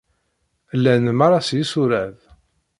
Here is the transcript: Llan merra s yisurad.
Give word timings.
Llan 0.81 1.05
merra 1.17 1.39
s 1.47 1.49
yisurad. 1.57 2.15